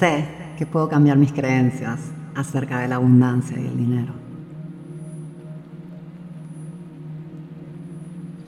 [0.00, 0.24] Sé
[0.56, 2.00] que puedo cambiar mis creencias
[2.34, 4.14] acerca de la abundancia y el dinero.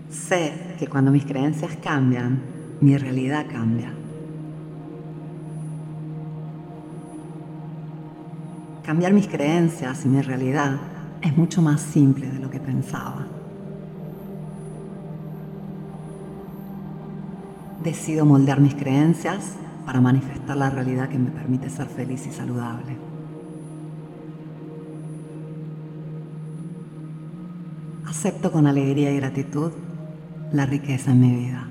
[0.08, 2.40] Sé que cuando mis creencias cambian,
[2.80, 3.92] mi realidad cambia.
[8.82, 10.80] Cambiar mis creencias y mi realidad
[11.20, 13.26] es mucho más simple de lo que pensaba.
[17.84, 22.96] Decido moldear mis creencias para manifestar la realidad que me permite ser feliz y saludable.
[28.06, 29.72] Acepto con alegría y gratitud
[30.52, 31.66] la riqueza en mi vida.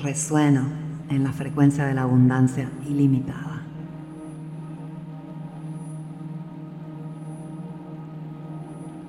[0.00, 0.66] Resueno
[1.08, 3.62] en la frecuencia de la abundancia ilimitada.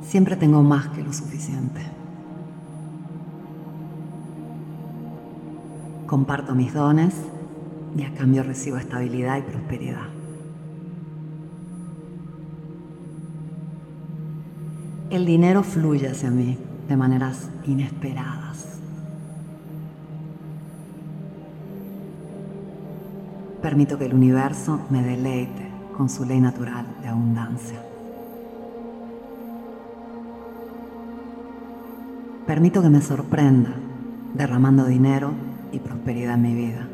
[0.02, 1.95] Siempre tengo más que lo suficiente.
[6.06, 7.16] Comparto mis dones
[7.98, 10.08] y a cambio recibo estabilidad y prosperidad.
[15.10, 18.80] El dinero fluye hacia mí de maneras inesperadas.
[23.62, 27.82] Permito que el universo me deleite con su ley natural de abundancia.
[32.46, 33.72] Permito que me sorprenda
[34.36, 35.32] derramando dinero
[35.76, 36.88] y prosperidad en mi vida.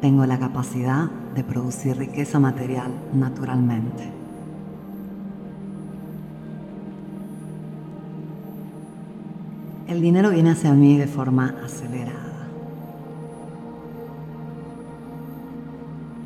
[0.00, 4.12] Tengo la capacidad de producir riqueza material naturalmente.
[9.94, 12.48] el dinero viene hacia mí de forma acelerada.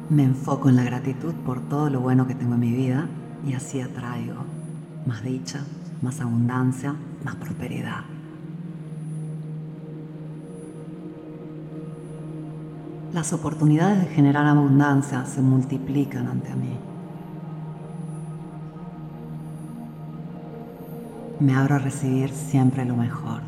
[0.09, 3.09] Me enfoco en la gratitud por todo lo bueno que tengo en mi vida
[3.47, 4.44] y así atraigo
[5.05, 5.65] más dicha,
[6.00, 6.94] más abundancia,
[7.25, 8.05] más prosperidad.
[13.12, 16.77] Las oportunidades de generar abundancia se multiplican ante mí.
[21.41, 23.41] Me abro a recibir siempre lo mejor.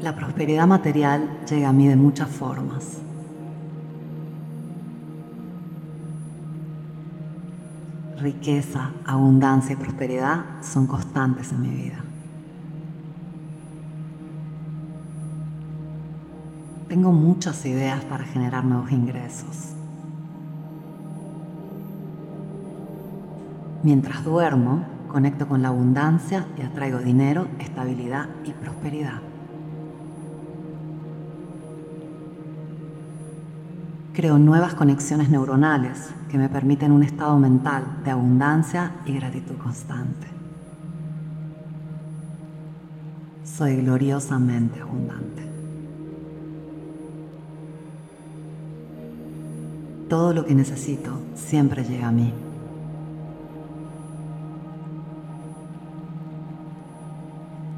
[0.00, 2.98] La prosperidad material llega a mí de muchas formas.
[8.24, 11.98] Riqueza, abundancia y prosperidad son constantes en mi vida.
[16.88, 19.74] Tengo muchas ideas para generar nuevos ingresos.
[23.82, 29.20] Mientras duermo, conecto con la abundancia y atraigo dinero, estabilidad y prosperidad.
[34.14, 40.28] Creo nuevas conexiones neuronales que me permiten un estado mental de abundancia y gratitud constante.
[43.42, 45.42] Soy gloriosamente abundante.
[50.08, 52.32] Todo lo que necesito siempre llega a mí.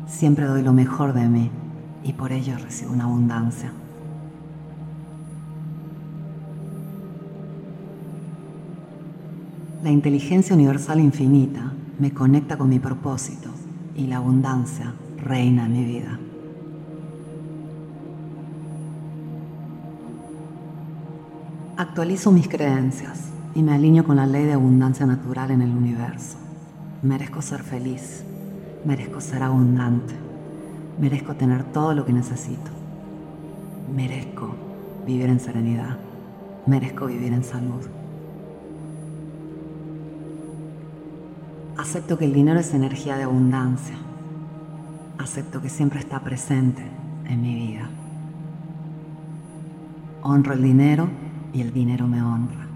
[0.06, 1.50] Siempre doy lo mejor de mí
[2.04, 3.72] y por ello recibo una abundancia.
[9.86, 13.50] La inteligencia universal infinita me conecta con mi propósito
[13.94, 16.19] y la abundancia reina en mi vida.
[21.76, 26.36] Actualizo mis creencias y me alineo con la ley de abundancia natural en el universo.
[27.03, 28.24] Merezco ser feliz,
[28.84, 30.14] merezco ser abundante,
[31.00, 32.72] merezco tener todo lo que necesito,
[33.94, 34.53] merezco
[35.06, 35.97] vivir en serenidad,
[36.66, 37.86] merezco vivir en salud.
[41.78, 43.97] Acepto que el dinero es energía de abundancia.
[45.19, 46.83] Acepto que siempre está presente
[47.27, 47.89] en mi vida.
[50.23, 51.09] Honro el dinero
[51.53, 52.67] y el dinero me honra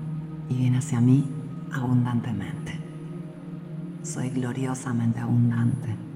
[0.49, 1.27] y viene hacia mí
[1.73, 2.79] abundantemente.
[4.03, 6.10] Soy gloriosamente abundante.